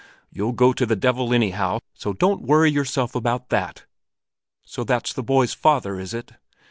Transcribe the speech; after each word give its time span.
You'll 0.31 0.53
go 0.53 0.73
to 0.73 0.87
the 0.87 0.95
devil 0.95 1.31
anyhow, 1.31 1.77
so 1.93 2.11
don't 2.11 2.41
worry 2.41 2.71
yourself 2.71 3.13
about 3.13 3.49
that! 3.49 3.85
So 4.65 4.83
that's 4.83 5.13
the 5.13 5.21
boy's 5.21 5.53
father, 5.53 5.99
is 5.99 6.11
it?" 6.15 6.31